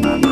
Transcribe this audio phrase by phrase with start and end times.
[0.00, 0.29] na na na.